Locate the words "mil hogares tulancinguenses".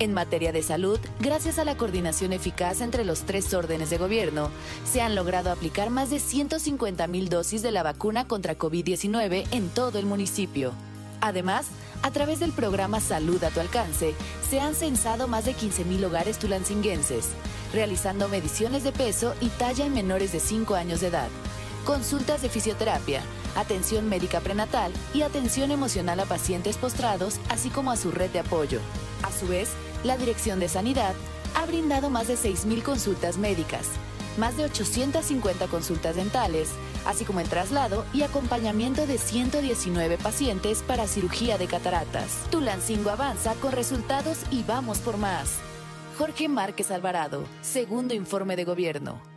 15.84-17.28